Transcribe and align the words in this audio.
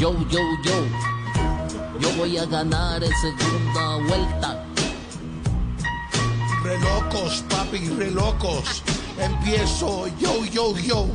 Yo, 0.00 0.16
yo, 0.30 0.40
yo. 0.62 0.72
Yo 2.00 2.10
voy 2.16 2.38
a 2.38 2.46
ganar 2.46 3.04
en 3.04 3.12
segunda 3.16 3.96
vuelta. 3.96 4.64
Relocos, 6.62 7.44
papi, 7.50 7.86
relocos. 7.90 8.82
Empiezo 9.18 10.06
yo, 10.18 10.42
yo, 10.46 10.74
yo. 10.78 11.06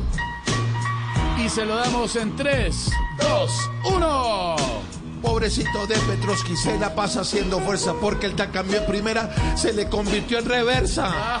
Y 1.36 1.48
se 1.48 1.64
lo 1.64 1.74
damos 1.74 2.14
en 2.14 2.36
3, 2.36 2.92
2, 3.18 3.70
1. 3.92 4.56
Pobrecito 5.20 5.84
de 5.88 5.96
Petrovsky 5.96 6.56
se 6.56 6.78
la 6.78 6.94
pasa 6.94 7.22
haciendo 7.22 7.58
fuerza 7.58 7.92
porque 8.00 8.26
el 8.26 8.36
cambió 8.36 8.78
en 8.78 8.86
primera 8.86 9.56
se 9.56 9.72
le 9.72 9.88
convirtió 9.88 10.38
en 10.38 10.44
reversa. 10.44 11.40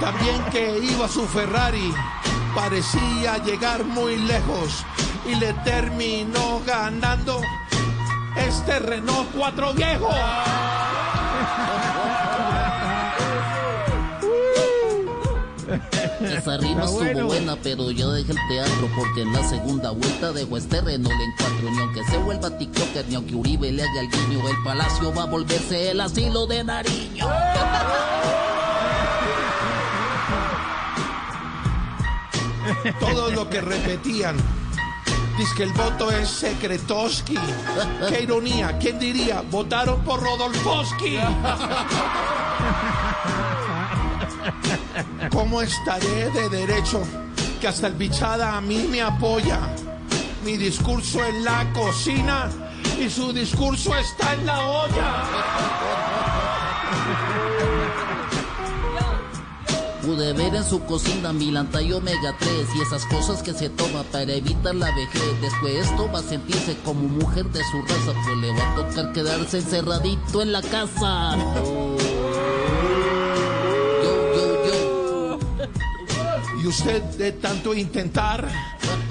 También 0.00 0.44
que 0.52 0.78
iba 0.78 1.08
su 1.08 1.26
Ferrari 1.26 1.92
parecía 2.54 3.38
llegar 3.38 3.84
muy 3.84 4.16
lejos 4.16 4.84
y 5.26 5.34
le 5.36 5.52
terminó 5.64 6.60
ganando 6.66 7.40
este 8.36 8.78
Renault 8.78 9.30
4 9.36 9.74
viejo. 9.74 10.08
Esa 16.20 16.56
rima 16.56 16.84
estuvo 16.84 17.26
buena, 17.26 17.56
pero 17.62 17.90
yo 17.90 18.12
dejé 18.12 18.32
el 18.32 18.38
teatro 18.48 18.88
porque 18.96 19.22
en 19.22 19.32
la 19.32 19.42
segunda 19.48 19.90
vuelta 19.90 20.32
dejo 20.32 20.56
este 20.56 20.80
Renault 20.80 21.20
en 21.20 21.32
cuatro. 21.36 21.70
Ni 21.70 21.78
aunque 21.78 22.04
se 22.04 22.18
vuelva 22.18 22.56
TikToker, 22.56 23.06
ni 23.08 23.14
aunque 23.16 23.34
Uribe 23.34 23.72
le 23.72 23.82
haga 23.82 24.00
el 24.00 24.10
guiño, 24.10 24.48
el 24.48 24.56
palacio 24.64 25.12
va 25.14 25.22
a 25.24 25.26
volverse 25.26 25.90
el 25.90 26.00
asilo 26.00 26.46
de 26.46 26.64
Nariño. 26.64 27.26
Todo 33.00 33.30
lo 33.30 33.48
que 33.48 33.60
repetían. 33.60 34.36
Dice 35.36 35.54
que 35.56 35.62
el 35.64 35.72
voto 35.72 36.10
es 36.10 36.28
Secretoski. 36.28 37.38
Qué 38.08 38.22
ironía, 38.22 38.78
¿quién 38.78 38.98
diría? 38.98 39.42
Votaron 39.50 40.02
por 40.02 40.22
Rodolfoski. 40.22 41.18
¿Cómo 45.30 45.62
estaré 45.62 46.30
de 46.30 46.48
derecho 46.48 47.02
que 47.60 47.68
hasta 47.68 47.86
el 47.86 47.94
bichada 47.94 48.56
a 48.56 48.60
mí 48.60 48.86
me 48.90 49.00
apoya? 49.00 49.60
Mi 50.44 50.56
discurso 50.56 51.24
en 51.24 51.44
la 51.44 51.72
cocina 51.72 52.50
y 52.98 53.08
su 53.08 53.32
discurso 53.32 53.96
está 53.96 54.34
en 54.34 54.46
la 54.46 54.60
olla. 54.60 55.24
Ver 60.36 60.54
en 60.54 60.64
su 60.64 60.80
cocina 60.84 61.30
Milanta 61.32 61.80
Omega 61.94 62.34
3 62.38 62.50
y 62.74 62.80
esas 62.80 63.04
cosas 63.04 63.42
que 63.42 63.52
se 63.52 63.68
toma 63.68 64.02
para 64.04 64.32
evitar 64.32 64.74
la 64.74 64.86
vejez. 64.94 65.40
Después 65.42 65.74
esto 65.74 66.10
va 66.10 66.20
a 66.20 66.22
sentirse 66.22 66.74
como 66.84 67.02
mujer 67.06 67.44
de 67.46 67.60
su 67.64 67.82
raza, 67.82 68.12
pues 68.24 68.38
le 68.38 68.50
va 68.52 68.72
a 68.72 68.74
tocar 68.74 69.12
quedarse 69.12 69.58
encerradito 69.58 70.40
en 70.40 70.52
la 70.52 70.62
casa. 70.62 71.36
Yo, 74.02 74.34
yo, 74.34 74.66
yo. 74.66 75.38
Y 76.62 76.66
usted 76.66 77.02
de 77.02 77.32
tanto 77.32 77.74
intentar 77.74 78.48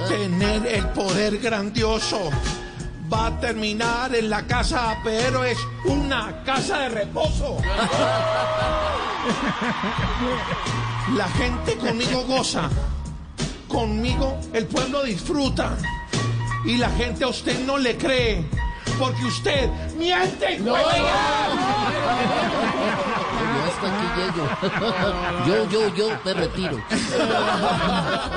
tener 0.08 0.66
el 0.66 0.88
poder 0.90 1.38
grandioso 1.38 2.32
va 3.12 3.28
a 3.28 3.40
terminar 3.40 4.16
en 4.16 4.30
la 4.30 4.48
casa, 4.48 4.98
pero 5.04 5.44
es 5.44 5.58
una 5.86 6.44
casa 6.44 6.80
de 6.80 6.90
reposo. 6.90 7.58
La 11.16 11.28
gente 11.30 11.78
conmigo 11.78 12.24
goza, 12.24 12.70
conmigo 13.68 14.40
el 14.54 14.66
pueblo 14.68 15.04
disfruta 15.04 15.78
y 16.66 16.78
la 16.78 16.90
gente 16.92 17.24
a 17.24 17.28
usted 17.28 17.60
no 17.66 17.78
le 17.78 17.98
cree 17.98 18.46
porque 18.98 19.26
usted 19.26 19.70
miente. 19.98 20.60
Yo 20.64 20.76
hasta 23.66 23.88
aquí 23.88 24.08
llego. 24.18 24.46
Yo, 25.48 25.56
yo, 25.70 25.96
yo 25.96 26.10
me 26.24 26.34
retiro. 26.34 26.78